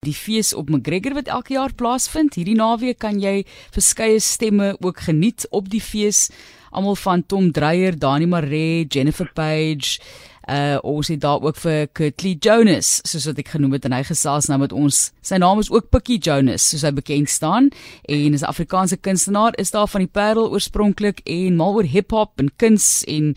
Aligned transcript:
Die 0.00 0.14
fees 0.16 0.54
op 0.56 0.70
McGregor 0.72 1.12
wat 1.12 1.26
elke 1.28 1.52
jaar 1.52 1.74
plaasvind. 1.76 2.38
Hierdie 2.38 2.54
naweek 2.56 3.02
kan 3.04 3.18
jy 3.20 3.42
verskeie 3.68 4.16
stemme 4.24 4.70
ook 4.80 5.02
geniet 5.04 5.44
op 5.52 5.68
die 5.68 5.82
fees. 5.84 6.30
Almal 6.72 6.96
van 6.96 7.20
Tom 7.28 7.50
Dreyer, 7.52 7.98
Dani 8.00 8.24
Maree, 8.24 8.86
Jennifer 8.88 9.28
Page, 9.36 10.00
uh 10.48 10.80
ons 10.88 11.12
het 11.12 11.20
daar 11.20 11.44
ook 11.44 11.60
vir 11.60 11.84
Kurtley 11.92 12.32
Jonas, 12.40 13.02
soos 13.04 13.28
wat 13.28 13.44
ek 13.44 13.52
genoem 13.52 13.76
het 13.76 13.90
en 13.90 13.98
hy 13.98 14.00
gesels 14.08 14.48
nou 14.48 14.62
met 14.64 14.72
ons. 14.72 15.04
Sy 15.20 15.36
naam 15.36 15.60
is 15.60 15.68
ook 15.68 15.92
Pikkie 15.92 16.16
Jonas, 16.16 16.70
soos 16.72 16.88
hy 16.88 16.96
bekend 16.96 17.28
staan 17.28 17.68
en 18.08 18.32
is 18.32 18.40
'n 18.40 18.48
Afrikaanse 18.48 18.96
kunstenaar, 18.96 19.52
is 19.60 19.70
daar 19.70 19.86
van 19.86 20.00
die 20.00 20.08
Parel 20.08 20.48
oorspronklik 20.48 21.20
en 21.28 21.56
mal 21.56 21.74
oor 21.74 21.84
hip-hop 21.84 22.40
en 22.40 22.48
kuns 22.56 23.04
en 23.04 23.34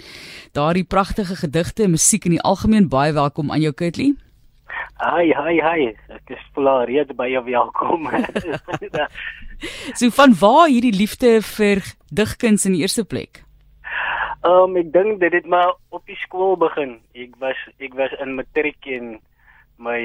daardie 0.53 0.87
pragtige 0.87 1.35
gedigte 1.35 1.83
en 1.83 1.91
musiek 1.91 2.23
in 2.23 2.39
die 2.39 2.41
algemeen. 2.41 2.87
Baie 2.87 3.11
welkom 3.11 3.51
aan 3.51 3.61
jou 3.61 3.73
Kurtley. 3.73 4.15
Hi, 5.03 5.33
hi, 5.35 5.57
hi. 5.59 5.87
Ek 6.15 6.29
is 6.31 6.43
vol 6.55 6.69
reeds 6.87 7.11
by 7.17 7.25
jou 7.27 7.41
welkom. 7.43 8.05
so 9.99 10.07
van 10.15 10.35
waar 10.39 10.69
hierdie 10.71 10.93
liefde 10.95 11.41
vir 11.43 11.81
digkuns 12.07 12.63
in 12.69 12.77
die 12.77 12.85
eerste 12.85 13.03
plek? 13.03 13.41
Ehm 14.47 14.71
um, 14.71 14.77
ek 14.79 14.93
dink 14.95 15.19
dit 15.19 15.35
het 15.35 15.49
maar 15.49 15.73
op 15.91 16.05
die 16.07 16.15
skool 16.21 16.55
begin. 16.61 16.93
Ek 17.19 17.35
was 17.43 17.59
ek 17.83 17.97
was 17.99 18.15
in 18.23 18.37
matriek 18.37 18.87
en 18.95 19.17
my 19.75 19.99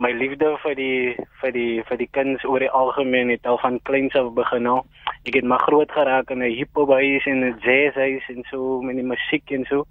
my 0.00 0.14
liefde 0.16 0.54
vir 0.64 0.78
die 0.80 1.12
vir 1.42 1.52
die 1.52 1.84
vir 1.90 2.00
die 2.00 2.08
kuns 2.16 2.48
oor 2.48 2.64
die 2.64 2.72
algemeen 2.72 3.34
het 3.34 3.44
al 3.44 3.60
van 3.60 3.76
kleins 3.84 4.16
af 4.16 4.32
begin 4.38 4.70
al. 4.72 4.82
Ek 5.28 5.36
het 5.36 5.44
maar 5.44 5.64
groot 5.68 5.92
geraak 5.92 6.32
in 6.32 6.40
'n 6.40 6.56
hip-hop 6.56 6.88
huis 6.96 7.28
en 7.28 7.44
'n 7.44 7.60
jazz 7.60 8.00
huis 8.00 8.24
en 8.32 8.44
so 8.48 8.80
met 8.80 8.96
die 8.96 9.04
musiek 9.12 9.44
en 9.52 9.68
so. 9.68 9.84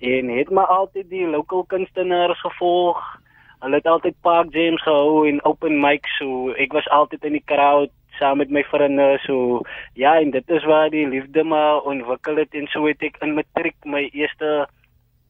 En 0.00 0.32
het 0.32 0.50
maar 0.50 0.72
altyd 0.80 1.10
die 1.12 1.28
local 1.28 1.64
kunstenaars 1.68 2.40
gevolg 2.40 3.04
Hulle 3.64 3.80
het 3.80 3.86
altyd 3.86 4.16
park 4.20 4.52
jams 4.54 4.82
gehou 4.82 5.28
en 5.28 5.44
open 5.44 5.80
mics 5.80 6.18
so 6.18 6.52
ek 6.60 6.72
was 6.76 6.88
altyd 6.88 7.24
in 7.24 7.38
die 7.38 7.46
crowd 7.52 7.92
saam 8.18 8.40
met 8.40 8.50
my 8.50 8.62
vriende 8.70 9.16
so 9.24 9.60
ja 9.94 10.16
en 10.20 10.30
dit 10.30 10.50
is 10.50 10.64
waar 10.64 10.90
die 10.90 11.06
liefde 11.08 11.44
maar 11.44 11.84
ontwikkel 11.92 12.36
het 12.36 12.54
en 12.54 12.68
so 12.72 12.86
het 12.88 13.02
ek 13.02 13.20
in 13.24 13.36
matriek 13.36 13.76
my 13.84 14.06
eerste 14.12 14.66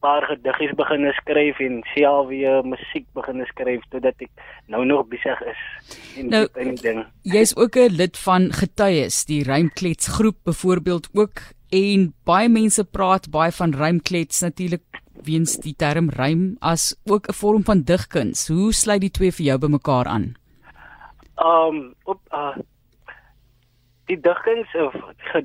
paar 0.04 0.26
gediggies 0.28 0.74
begin 0.78 1.08
skryf 1.18 1.60
en 1.64 1.80
self 1.94 2.28
weer 2.30 2.62
musiek 2.66 3.06
begin 3.18 3.42
skryf 3.50 3.86
totdat 3.90 4.26
ek 4.26 4.44
nou 4.72 4.84
nog 4.84 5.06
besig 5.10 5.40
is 5.52 5.62
en 6.20 6.30
nou, 6.34 6.42
dit 6.46 6.62
en 6.62 6.74
ding. 6.82 7.00
Jy's 7.22 7.56
ook 7.56 7.76
'n 7.76 7.96
lid 7.96 8.18
van 8.18 8.52
Getuies, 8.52 9.24
die 9.24 9.42
Rymklets 9.42 10.08
groep 10.18 10.38
byvoorbeeld 10.44 11.08
ook 11.14 11.42
en 11.70 12.12
baie 12.24 12.48
mense 12.48 12.84
praat 12.84 13.30
baie 13.30 13.52
van 13.52 13.74
Rymklets 13.74 14.40
natuurlik 14.40 14.84
weens 15.26 15.56
die 15.62 15.74
term 15.74 16.08
rym 16.08 16.56
as 16.60 16.94
ook 17.10 17.28
'n 17.28 17.38
vorm 17.40 17.62
van 17.64 17.82
digkuns. 17.82 18.48
Hoe 18.48 18.72
sluit 18.72 19.00
die 19.00 19.10
twee 19.10 19.32
vir 19.32 19.46
jou 19.46 19.58
bymekaar 19.58 20.06
aan? 20.06 20.34
Um 21.36 21.94
op 22.04 22.20
uh 22.32 22.56
die 24.06 24.20
digkuns 24.20 24.74
of 24.74 24.94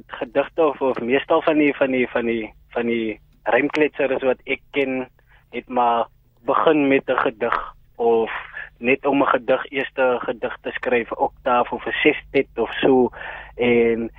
gedigte 0.05 0.65
of, 0.65 0.81
of 0.81 0.99
meestal 0.99 1.41
van 1.41 1.57
die 1.57 1.73
van 1.75 1.91
die 1.91 2.07
van 2.07 2.25
die 2.25 2.53
van 2.69 2.85
die 2.85 3.19
rymkletsers 3.43 4.23
wat 4.23 4.41
ek 4.45 4.61
ken 4.71 5.07
het 5.49 5.67
maar 5.67 6.05
begin 6.45 6.87
met 6.87 7.09
'n 7.09 7.17
gedig 7.17 7.57
of 7.95 8.31
net 8.77 9.05
om 9.05 9.21
'n 9.21 9.33
gedig 9.33 9.71
eers 9.71 9.91
'n 9.95 10.19
gedig 10.19 10.57
te 10.61 10.71
skryf, 10.71 11.11
oktaaf 11.11 11.71
of 11.71 11.85
'n 11.85 11.97
sestet 12.03 12.47
of 12.55 12.71
so 12.81 13.09
en 13.55 14.11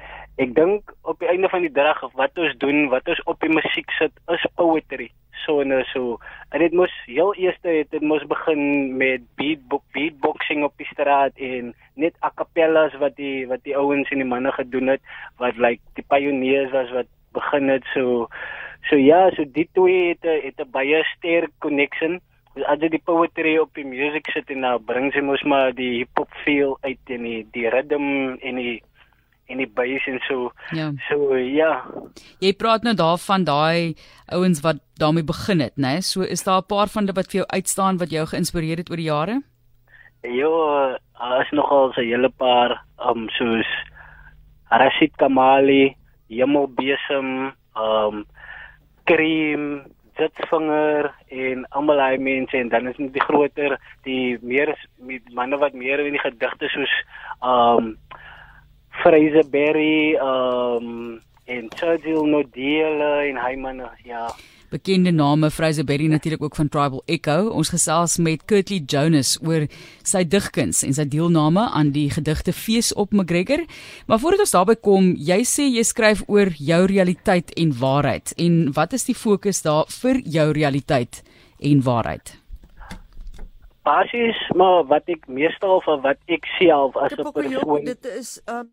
ek 0.43 0.55
dink 0.55 0.93
op 1.03 1.19
die 1.23 1.29
einde 1.29 1.49
van 1.49 1.65
die 1.65 1.73
dag 1.73 2.01
wat 2.19 2.39
ons 2.39 2.55
doen, 2.59 2.89
wat 2.93 3.09
ons 3.09 3.23
op 3.31 3.41
die 3.41 3.53
musiek 3.53 3.91
sit, 3.99 4.13
is 4.29 4.47
poetry 4.57 5.11
so 5.45 5.61
en 5.61 5.85
so. 5.93 6.19
En 6.51 6.61
dit 6.61 6.73
moes 6.73 6.93
heel 7.07 7.35
eers 7.35 7.59
het 7.67 7.91
dit 7.91 8.03
moes 8.03 8.25
begin 8.31 8.97
met 8.97 9.25
beatbox 9.41 9.85
beatboxing 9.93 10.65
op 10.65 10.75
die 10.77 10.89
straat 10.91 11.37
en 11.37 11.73
net 11.95 12.17
a 12.25 12.31
cappellas 12.35 12.95
wat 13.03 13.17
die 13.17 13.47
wat 13.51 13.65
die 13.67 13.77
ouens 13.77 14.11
en 14.11 14.23
die 14.23 14.29
manne 14.29 14.53
gedoen 14.53 14.95
het 14.95 15.03
wat 15.43 15.59
like 15.59 15.83
die 15.99 16.07
pioneers 16.07 16.71
was 16.75 16.93
wat 16.95 17.11
begin 17.33 17.73
het 17.73 17.87
so 17.95 18.29
so 18.91 18.99
ja, 18.99 19.31
so 19.37 19.45
die 19.47 19.69
twee 19.73 20.13
het 20.13 20.27
het 20.27 20.61
'n 20.61 20.71
baie 20.71 21.05
sterk 21.17 21.51
connection. 21.59 22.21
As 22.67 22.79
jy 22.81 22.89
die 22.89 23.05
poetry 23.05 23.57
op 23.59 23.75
die 23.75 23.85
music 23.85 24.27
sit 24.31 24.51
en 24.51 24.61
nou 24.61 24.79
bring 24.79 25.13
sy 25.13 25.21
mos 25.21 25.43
maar 25.43 25.73
die 25.73 25.99
hip 25.99 26.19
hop 26.19 26.29
feel 26.45 26.77
uit 26.83 26.99
en 27.07 27.23
die 27.23 27.47
die 27.53 27.69
rhythm 27.69 28.37
en 28.43 28.55
die 28.57 28.83
en 29.47 29.59
die 29.59 29.69
bass 29.69 30.07
en 30.07 30.21
so. 30.29 30.51
Ja. 30.77 30.91
So 31.09 31.37
ja. 31.37 31.85
Jy 32.41 32.53
praat 32.59 32.87
nou 32.87 32.95
daarvan 32.95 33.45
daai 33.45 33.95
ouens 34.33 34.63
wat 34.65 34.83
daarmee 35.01 35.25
begin 35.25 35.61
het, 35.61 35.77
né? 35.77 35.99
Nee? 35.99 36.01
So 36.01 36.23
is 36.23 36.45
daar 36.45 36.63
'n 36.63 36.67
paar 36.67 36.89
van 36.89 37.03
hulle 37.03 37.15
wat 37.15 37.31
vir 37.31 37.41
jou 37.41 37.47
uitstaan 37.47 37.99
wat 37.99 38.11
jou 38.11 38.27
geïnspireer 38.27 38.77
het 38.77 38.91
oor 38.91 38.97
die 38.97 39.11
jare? 39.11 39.43
Ja, 40.23 40.99
as 41.15 41.51
nogal 41.51 41.93
so 41.93 42.01
'n 42.01 42.07
hele 42.07 42.31
paar 42.31 42.85
um 42.99 43.29
soos 43.29 43.67
Rashid 44.71 45.17
Kamali, 45.17 45.97
Jemo 46.29 46.67
Besem, 46.67 47.53
um 47.77 48.25
Cream 49.05 49.85
Jetsvinger 50.19 51.09
en 51.33 51.65
almal 51.73 52.01
hy 52.01 52.17
mense 52.21 52.57
en 52.57 52.69
dan 52.69 52.87
is 52.91 52.99
net 53.01 53.15
die 53.15 53.25
groter 53.25 53.79
die 54.05 54.37
meer 54.43 54.75
met 55.01 55.25
manne 55.33 55.59
wat 55.63 55.77
meer 55.79 56.03
in 56.05 56.17
die 56.17 56.23
gedigte 56.23 56.69
soos 56.75 56.93
um 57.41 57.95
Fraser 59.01 59.49
Berry 59.49 60.17
um 60.21 61.21
en 61.45 61.69
Churchill 61.75 62.27
Nodele 62.29 63.13
en 63.29 63.39
hy 63.41 63.55
manne 63.57 63.89
ja. 64.07 64.29
Bekende 64.73 65.11
name 65.13 65.51
Fraser 65.51 65.85
Berry 65.85 66.07
natuurlik 66.09 66.43
ook 66.43 66.55
van 66.57 66.69
Tribal 66.69 67.03
Echo. 67.07 67.51
Ons 67.51 67.69
gesels 67.69 68.17
met 68.17 68.45
Kurtley 68.49 68.81
Jonas 68.87 69.35
oor 69.45 69.67
sy 70.09 70.23
digkuns 70.25 70.81
en 70.87 70.97
sy 70.97 71.05
deelname 71.13 71.67
aan 71.77 71.91
die 71.93 72.07
gedigte 72.15 72.55
fees 72.57 72.93
op 72.97 73.13
McGregor. 73.13 73.67
Maar 74.09 74.23
voordat 74.23 74.47
ons 74.47 74.57
daarby 74.57 74.79
kom 74.81 75.13
jy 75.19 75.43
sê 75.45 75.69
jy 75.69 75.85
skryf 75.85 76.25
oor 76.25 76.55
jou 76.57 76.81
realiteit 76.89 77.53
en 77.61 77.77
waarheid. 77.83 78.33
En 78.41 78.73
wat 78.73 78.97
is 78.97 79.05
die 79.11 79.19
fokus 79.19 79.61
daar 79.67 79.85
vir 80.01 80.23
jou 80.25 80.49
realiteit 80.57 81.21
en 81.61 81.85
waarheid? 81.85 82.39
Basies 83.85 84.41
maar 84.57 84.87
wat 84.89 85.11
ek 85.13 85.29
meestal 85.29 85.83
van 85.85 86.01
wat 86.01 86.33
ek 86.33 86.49
self 86.57 86.97
as 86.97 87.13
'n 87.13 87.29
persoon 87.29 87.85
dit 87.85 88.09
is 88.17 88.41
um 88.49 88.71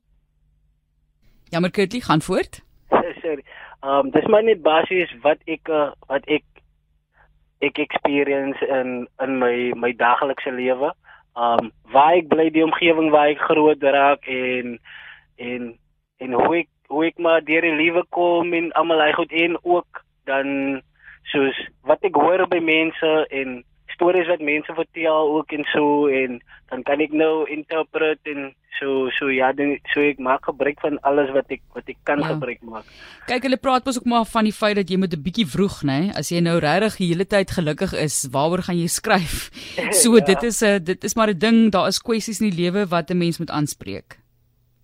Jammer 1.50 1.72
Kurtly, 1.72 2.00
gaan 2.00 2.22
voort. 2.22 2.62
Sorry. 3.22 3.44
Ehm 3.82 4.06
um, 4.06 4.12
dis 4.12 4.26
maar 4.26 4.44
net 4.44 4.62
basies 4.62 5.12
wat 5.22 5.38
ek 5.46 5.70
uh, 5.72 5.92
wat 6.08 6.26
ek 6.28 6.44
ek 7.60 7.80
experience 7.80 8.60
in 8.68 9.08
in 9.24 9.38
my 9.40 9.72
my 9.76 9.94
daaglikse 9.96 10.52
lewe. 10.52 10.92
Ehm 11.36 11.64
um, 11.64 11.72
waar 11.94 12.18
ek 12.20 12.28
bly 12.28 12.50
die 12.50 12.66
omgewing 12.66 13.10
waar 13.16 13.32
ek 13.32 13.46
groot 13.50 13.84
raak 13.84 14.28
en 14.28 14.78
en 15.38 15.72
en 16.20 16.34
hoe 16.34 16.58
ek 16.60 16.70
hoe 16.90 17.06
ek 17.06 17.18
maar 17.18 17.42
deur 17.46 17.66
die 17.66 17.78
lewe 17.78 18.04
kom 18.10 18.54
en 18.54 18.72
almal 18.82 19.02
hy 19.02 19.12
goed 19.18 19.32
en 19.32 19.58
ook 19.64 20.04
dan 20.30 20.82
soos 21.32 21.58
wat 21.88 22.04
ek 22.04 22.18
hoor 22.18 22.46
by 22.52 22.60
mense 22.60 23.12
en 23.30 23.62
stories 24.00 24.32
wat 24.32 24.40
mense 24.40 24.74
vertel 24.74 25.36
ook 25.36 25.52
en 25.52 25.66
so 25.76 26.08
en 26.08 26.40
dan 26.72 26.84
kan 26.88 27.04
ek 27.04 27.12
nou 27.12 27.44
interpret 27.52 28.32
en 28.32 28.54
so 28.80 29.10
so 29.18 29.28
ja 29.28 29.52
dan 29.52 29.76
so 29.92 30.00
ek 30.00 30.22
maak 30.24 30.48
gebruik 30.48 30.80
van 30.80 30.96
alles 31.10 31.32
wat 31.36 31.52
ek 31.52 31.60
wat 31.76 31.92
ek 31.92 32.00
kan 32.08 32.24
ja. 32.24 32.32
gebruik 32.32 32.64
maak. 32.64 32.88
Kyk 33.28 33.50
hulle 33.50 33.60
praat 33.60 33.84
mos 33.84 34.00
ook 34.00 34.08
maar 34.08 34.24
van 34.32 34.48
die 34.48 34.56
feit 34.56 34.80
dat 34.80 34.88
jy 34.88 35.00
moet 35.02 35.14
'n 35.18 35.26
bietjie 35.28 35.48
vroeg 35.56 35.84
nê 35.92 36.00
as 36.16 36.32
jy 36.32 36.40
nou 36.40 36.56
regtig 36.64 36.96
die 37.02 37.12
hele 37.12 37.28
tyd 37.28 37.52
gelukkig 37.52 37.94
is 38.06 38.24
waaroor 38.32 38.64
gaan 38.64 38.80
jy 38.80 38.88
skryf? 38.88 39.52
So 40.00 40.16
ja. 40.16 40.26
dit 40.32 40.44
is 40.44 40.64
'n 40.64 40.84
dit 40.84 41.04
is 41.04 41.16
maar 41.16 41.30
'n 41.30 41.40
ding 41.40 41.60
daar 41.72 41.92
is 41.92 42.00
kwessies 42.00 42.40
in 42.40 42.50
die 42.50 42.60
lewe 42.64 42.88
wat 42.88 43.12
'n 43.12 43.20
mens 43.20 43.40
moet 43.40 43.52
aanspreek. 43.52 44.20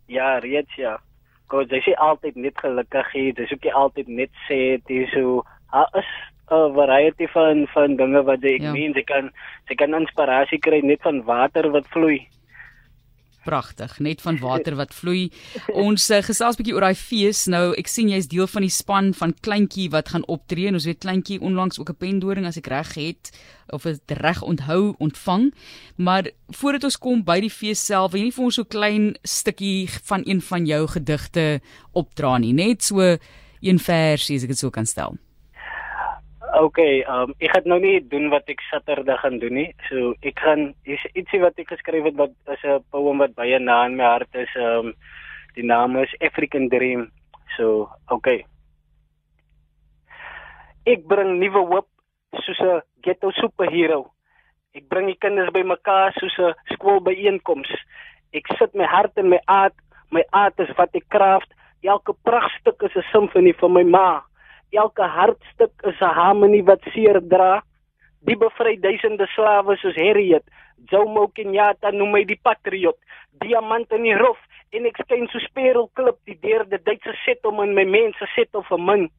Ja, 0.07 0.37
reeds 0.39 0.75
ja. 0.75 0.99
Gous 1.47 1.69
jy 1.69 1.81
sê 1.85 1.93
altyd 1.95 2.35
net 2.35 2.57
gelukkig 2.57 3.07
hê, 3.13 3.33
dis 3.33 3.51
ook 3.51 3.63
jy 3.63 3.71
altyd 3.71 4.07
net 4.07 4.31
sê 4.49 4.81
dit 4.85 5.07
so 5.13 5.45
ha 5.71 5.87
is 5.93 6.09
'n 6.51 6.73
variety 6.73 7.27
van 7.33 7.67
van 7.73 7.95
dinge 7.95 8.21
wat 8.23 8.41
jy 8.41 8.55
ek 8.55 8.61
ja. 8.61 8.71
meen 8.71 8.93
jy 8.93 9.03
kan 9.03 9.31
jy 9.69 9.75
kan 9.75 9.93
inspirasie 9.93 10.59
kry 10.59 10.81
net 10.81 11.01
van 11.01 11.23
water 11.23 11.71
wat 11.71 11.87
vloei. 11.89 12.27
Pragtig, 13.45 13.99
net 13.99 14.21
van 14.21 14.39
water 14.41 14.73
wat 14.75 14.93
vloei. 14.93 15.29
Ons 15.69 16.09
uh, 16.09 16.17
gesels 16.25 16.57
bietjie 16.57 16.73
oor 16.73 16.87
daai 16.87 16.97
fees. 16.97 17.43
Nou, 17.45 17.75
ek 17.77 17.87
sien 17.87 18.09
jy's 18.09 18.25
deel 18.31 18.47
van 18.49 18.65
die 18.65 18.73
span 18.73 19.11
van 19.13 19.35
Kleintjie 19.45 19.91
wat 19.93 20.09
gaan 20.09 20.25
optree. 20.25 20.71
Ons 20.73 20.87
weet 20.89 21.03
Kleintjie 21.05 21.37
onlangs 21.37 21.77
ook 21.77 21.91
'n 21.93 22.01
pendoring 22.01 22.45
as 22.49 22.57
ek 22.57 22.71
reg 22.73 22.93
het 22.95 23.29
of 23.69 23.83
dit 23.83 24.17
reg 24.17 24.41
onthou 24.41 24.95
ontvang. 24.97 25.53
Maar 25.97 26.31
voordat 26.57 26.83
ons 26.83 26.97
kom 26.97 27.23
by 27.23 27.39
die 27.39 27.53
fees 27.53 27.85
self, 27.85 28.11
wil 28.11 28.21
jy 28.21 28.25
nie 28.25 28.37
vir 28.37 28.45
ons 28.45 28.55
so 28.55 28.63
klein 28.63 29.15
stukkie 29.21 29.89
van 30.09 30.21
een 30.25 30.41
van 30.41 30.65
jou 30.65 30.87
gedigte 30.87 31.61
opdra 31.93 32.37
nie, 32.37 32.53
net 32.53 32.81
so 32.83 33.17
een 33.61 33.79
versie 33.79 34.37
as 34.37 34.43
ek 34.43 34.49
dit 34.49 34.57
so 34.57 34.69
kan 34.69 34.85
stel. 34.85 35.17
Okay, 36.55 37.03
um, 37.03 37.33
ek 37.43 37.51
gaan 37.51 37.67
nou 37.67 37.79
nie 37.83 37.99
doen 38.07 38.29
wat 38.31 38.47
ek 38.47 38.63
Saterdag 38.69 39.19
gaan 39.25 39.39
doen 39.41 39.57
nie. 39.59 39.67
So 39.89 40.13
ek 40.23 40.39
gaan 40.39 40.73
is 40.87 41.03
ietsie 41.13 41.41
wat 41.43 41.59
ek 41.59 41.73
geskryf 41.73 42.07
het 42.07 42.15
wat 42.15 42.31
is 42.55 42.63
'n 42.63 42.83
poem 42.91 43.17
wat 43.19 43.35
baie 43.35 43.59
na 43.59 43.85
in 43.85 43.97
my 43.97 44.03
hart 44.03 44.35
is. 44.35 44.55
Um, 44.55 44.93
die 45.55 45.67
naam 45.67 45.97
is 45.97 46.15
African 46.21 46.69
Dream. 46.69 47.11
So, 47.57 47.89
okay. 48.09 48.45
Ek 50.85 51.07
bring 51.07 51.39
nuwe 51.39 51.65
hoop 51.67 51.87
soos 52.39 52.59
'n 52.59 52.81
ghetto 53.01 53.31
superhero 53.31 54.15
Ek 54.75 54.89
bring 54.91 55.07
die 55.07 55.19
kinders 55.23 55.53
bymekaar 55.55 56.11
soos 56.19 56.35
'n 56.37 56.55
skoolbyeenkoms. 56.75 57.71
Ek 58.35 58.47
sit 58.59 58.75
my 58.75 58.83
hart 58.83 59.15
en 59.15 59.29
my 59.31 59.39
aard, 59.47 59.75
my 60.11 60.23
aard 60.35 60.59
is 60.59 60.71
wat 60.77 60.91
ek 60.99 61.07
kraaf. 61.07 61.43
Elke 61.81 62.13
pragtstuk 62.27 62.83
is 62.83 62.95
'n 62.95 63.07
simfonie 63.11 63.55
vir 63.55 63.69
my 63.69 63.83
ma. 63.83 64.21
Elke 64.75 65.07
hartstuk 65.17 65.73
is 65.89 65.99
'n 66.01 66.15
harmonie 66.19 66.63
wat 66.63 66.83
seer 66.93 67.19
dra. 67.33 67.63
Die 68.27 68.35
bevry 68.35 68.75
duisende 68.79 69.27
slawe 69.35 69.75
soos 69.77 69.95
Harriet, 69.95 70.43
Jomo 70.91 71.27
Kenyatta 71.27 71.91
noem 71.91 72.11
my 72.11 72.23
die 72.23 72.39
patriot, 72.43 72.97
diamant 73.39 73.91
in 73.91 74.03
die 74.03 74.17
rof 74.17 74.39
en 74.71 74.85
ek 74.85 74.97
skyn 75.03 75.27
so 75.31 75.39
sperelklip 75.39 76.17
die 76.25 76.37
derde 76.41 76.79
Duitse 76.83 77.13
set 77.23 77.45
om 77.45 77.61
in 77.63 77.75
my 77.77 77.85
mense 77.85 78.27
set 78.35 78.55
of 78.55 78.71
'n 78.71 78.85
min. 78.85 79.09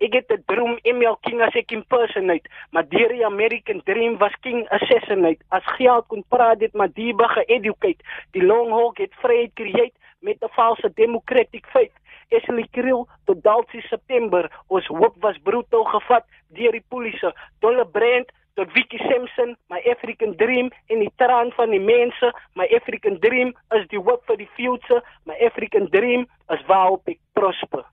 Ek 0.00 0.12
het 0.12 0.30
'n 0.30 0.42
droom 0.46 0.78
email 0.82 1.16
king 1.22 1.40
as 1.40 1.54
ek 1.54 1.72
impersonate, 1.72 2.48
maar 2.72 2.88
deur 2.88 3.08
die 3.08 3.24
American 3.24 3.80
dream 3.84 4.18
was 4.18 4.34
king 4.40 4.66
assassinate. 4.68 5.44
As 5.50 5.64
geld 5.78 6.06
kon 6.08 6.24
praat 6.28 6.58
dit 6.58 6.74
maar 6.74 6.92
die 6.92 7.14
be 7.14 7.28
geeducate. 7.28 8.02
Die 8.32 8.42
long 8.42 8.70
hawk 8.70 8.98
het 8.98 9.14
vryheid 9.22 9.54
create 9.54 9.96
met 10.20 10.42
'n 10.42 10.54
valse 10.58 10.90
democratic 10.94 11.66
faith. 11.66 11.94
Esli 12.34 12.66
Kriel 12.74 13.04
tot 13.28 13.42
Dalsie 13.44 13.84
September, 13.88 14.48
ons 14.68 14.86
hoop 14.90 15.16
was 15.22 15.38
brutal 15.44 15.84
gevat 15.92 16.26
deur 16.58 16.74
die 16.74 16.84
polisie. 16.88 17.32
Dolle 17.64 17.86
brand 17.86 18.32
tot 18.56 18.72
Vicky 18.72 18.98
Simpson, 19.04 19.56
my 19.68 19.82
African 19.92 20.32
dream 20.40 20.70
en 20.88 21.02
die 21.04 21.12
traan 21.20 21.52
van 21.58 21.74
die 21.74 21.82
mense, 21.82 22.32
my 22.56 22.66
African 22.76 23.20
dream 23.20 23.52
is 23.76 23.84
die 23.92 24.00
hoop 24.00 24.24
vir 24.30 24.40
die 24.40 24.50
future, 24.56 25.02
my 25.28 25.36
African 25.44 25.90
dream 25.92 26.24
is 26.54 26.64
waarop 26.70 27.06
ek 27.12 27.20
prosper. 27.36 27.84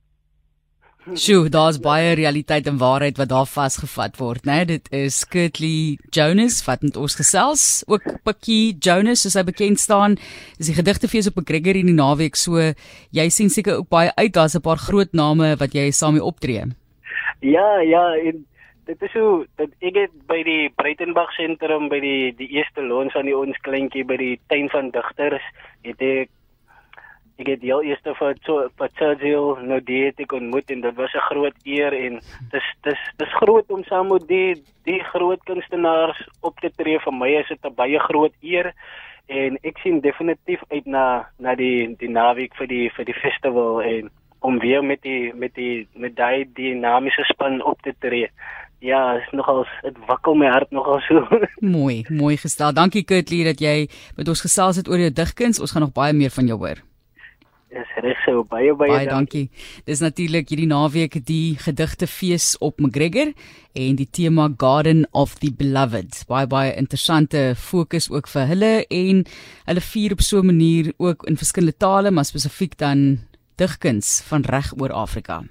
Sjoe, 1.11 1.49
daar's 1.51 1.81
baie 1.83 2.13
realiteit 2.15 2.67
en 2.69 2.77
waarheid 2.79 3.17
wat 3.19 3.27
daar 3.27 3.47
vasgevat 3.49 4.15
word, 4.21 4.45
né? 4.47 4.61
Nee? 4.61 4.67
Dit 4.69 4.85
is 4.95 5.17
Kurtley 5.27 5.97
Jonas 6.15 6.61
wat 6.63 6.85
met 6.85 6.95
ons 6.95 7.17
gesels, 7.19 7.83
ook 7.91 8.05
Pikkie 8.23 8.77
Jonas 8.79 9.25
soos 9.25 9.35
hy 9.35 9.43
bekend 9.49 9.81
staan. 9.83 10.15
Dis 10.55 10.69
die 10.71 10.77
gedigtefees 10.77 11.27
op 11.27 11.41
McGregor 11.41 11.75
in 11.75 11.89
die 11.91 11.97
naweek, 11.97 12.39
so 12.39 12.55
jy 13.11 13.25
sien 13.35 13.51
seker 13.51 13.81
ook 13.81 13.89
baie 13.91 14.13
uit, 14.15 14.31
daar's 14.31 14.55
'n 14.55 14.63
paar 14.63 14.79
groot 14.79 15.11
name 15.11 15.57
wat 15.59 15.75
jy 15.75 15.91
saam 15.91 16.15
mee 16.15 16.23
optree. 16.23 16.71
Ja, 17.41 17.81
ja, 17.83 18.15
en 18.15 18.45
dit 18.85 19.01
is 19.01 19.11
so 19.11 19.43
dat 19.57 19.69
ek 19.81 19.95
het 19.95 20.13
by 20.27 20.41
die 20.43 20.69
Breitenberg 20.69 21.31
sentrum 21.35 21.89
by 21.89 21.99
die 21.99 22.31
die 22.31 22.47
eerste 22.47 22.81
loons 22.81 23.15
aan 23.15 23.25
die 23.25 23.37
ons 23.37 23.59
kleintjie 23.67 24.05
by 24.05 24.15
die 24.15 24.39
tuin 24.47 24.69
van 24.69 24.89
digters 24.91 25.43
het 25.83 26.01
ek 26.01 26.29
ek 27.41 27.47
het 27.47 27.61
heel 27.65 27.81
eerste 27.89 28.13
vir 28.19 28.35
vir 28.77 28.89
Churchill 28.99 29.63
nou 29.65 29.79
die 29.81 30.03
het 30.05 30.19
ek 30.21 30.35
ontmoet 30.37 30.69
en 30.73 30.81
dit 30.81 30.95
was 30.95 31.13
'n 31.13 31.27
groot 31.29 31.57
eer 31.65 31.93
en 31.93 32.19
dis 32.51 32.67
dis 32.83 33.01
dis 33.17 33.37
groot 33.41 33.71
om 33.71 33.83
saam 33.83 34.07
met 34.07 34.27
die 34.27 34.55
die 34.85 34.99
groot 35.13 35.41
kunstenaars 35.45 36.19
op 36.41 36.59
te 36.59 36.69
tree 36.77 36.99
vir 36.99 37.13
my 37.13 37.29
is 37.39 37.47
dit 37.47 37.65
'n 37.65 37.75
baie 37.75 37.99
groot 37.99 38.33
eer 38.41 38.73
en 39.27 39.57
ek 39.63 39.77
sien 39.83 40.01
definitief 40.01 40.61
uit 40.69 40.85
na 40.85 41.25
na 41.39 41.55
die 41.55 41.95
die 41.97 42.09
naweek 42.09 42.55
vir 42.55 42.67
die 42.67 42.89
vir 42.89 43.05
die 43.05 43.19
festival 43.23 43.81
en 43.81 44.09
om 44.41 44.59
weer 44.59 44.83
met 44.83 45.01
die 45.01 45.33
met 45.33 45.55
die 45.55 45.87
met 45.95 46.15
daai 46.15 46.45
dinamiese 46.53 47.23
span 47.23 47.63
op 47.63 47.81
te 47.81 47.93
tree 47.99 48.29
ja, 48.83 49.15
is 49.15 49.31
nogal 49.31 49.63
dit 49.81 49.97
wakkel 50.07 50.35
my 50.35 50.49
hart 50.51 50.71
nogal 50.71 50.99
so. 51.07 51.23
mooi, 51.77 52.03
mooi 52.09 52.35
gestel. 52.37 52.73
Dankie 52.75 53.05
Kurtley 53.07 53.45
dat 53.47 53.63
jy 53.63 53.87
met 54.17 54.27
ons 54.27 54.43
gesels 54.43 54.81
het 54.81 54.89
oor 54.91 54.99
jou 54.99 55.11
digkuns. 55.11 55.61
Ons 55.63 55.71
gaan 55.71 55.87
nog 55.87 55.95
baie 55.95 56.13
meer 56.13 56.33
van 56.35 56.51
jou 56.51 56.59
hoor. 56.59 56.83
Dis 57.73 57.93
reg 58.05 58.19
so 58.21 58.43
baie 58.45 58.73
baie, 58.77 58.91
baie 58.91 59.07
dankie. 59.09 59.47
dankie. 59.49 59.83
Dis 59.89 60.01
natuurlik 60.03 60.51
hierdie 60.51 60.69
naweek 60.69 61.17
die 61.25 61.55
gedigtefees 61.57 62.51
op 62.61 62.77
McGregor 62.77 63.31
en 63.73 63.97
die 63.97 64.05
tema 64.05 64.45
Garden 64.61 65.07
of 65.11 65.39
the 65.41 65.49
Beloved. 65.57 66.21
Baie 66.29 66.49
baie 66.49 66.75
interessante 66.77 67.53
fokus 67.57 68.11
ook 68.13 68.29
vir 68.29 68.45
hulle 68.51 68.71
en 68.93 69.23
hulle 69.71 69.85
vier 69.89 70.13
op 70.13 70.21
so 70.21 70.39
'n 70.39 70.51
manier 70.51 70.93
ook 70.97 71.25
in 71.25 71.37
verskillende 71.37 71.77
tale, 71.77 72.11
maar 72.11 72.25
spesifiek 72.25 72.77
dan 72.77 73.25
digkuns 73.57 74.21
van 74.29 74.41
reg 74.41 74.73
oor 74.77 74.91
Afrika. 74.91 75.43